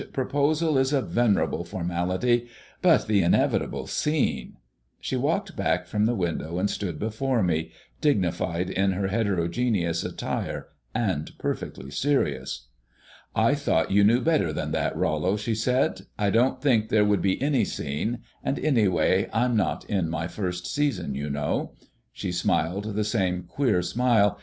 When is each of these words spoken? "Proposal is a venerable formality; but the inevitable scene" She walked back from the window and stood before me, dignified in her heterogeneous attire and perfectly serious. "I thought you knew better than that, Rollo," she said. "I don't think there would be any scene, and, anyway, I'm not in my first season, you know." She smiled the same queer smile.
"Proposal 0.13 0.79
is 0.79 0.93
a 0.93 1.01
venerable 1.03 1.63
formality; 1.63 2.47
but 2.81 3.05
the 3.05 3.21
inevitable 3.21 3.85
scene" 3.85 4.53
She 4.99 5.15
walked 5.15 5.55
back 5.55 5.85
from 5.85 6.07
the 6.07 6.15
window 6.15 6.57
and 6.57 6.67
stood 6.71 6.97
before 6.97 7.43
me, 7.43 7.69
dignified 8.01 8.71
in 8.71 8.93
her 8.93 9.09
heterogeneous 9.09 10.03
attire 10.03 10.69
and 10.95 11.29
perfectly 11.37 11.91
serious. 11.91 12.69
"I 13.35 13.53
thought 13.53 13.91
you 13.91 14.03
knew 14.03 14.21
better 14.21 14.51
than 14.51 14.71
that, 14.71 14.97
Rollo," 14.97 15.37
she 15.37 15.53
said. 15.53 16.01
"I 16.17 16.31
don't 16.31 16.59
think 16.63 16.89
there 16.89 17.05
would 17.05 17.21
be 17.21 17.39
any 17.39 17.63
scene, 17.63 18.23
and, 18.43 18.57
anyway, 18.57 19.29
I'm 19.31 19.55
not 19.55 19.85
in 19.87 20.09
my 20.09 20.25
first 20.27 20.65
season, 20.65 21.13
you 21.13 21.29
know." 21.29 21.75
She 22.11 22.31
smiled 22.31 22.95
the 22.95 23.03
same 23.03 23.43
queer 23.43 23.83
smile. 23.83 24.39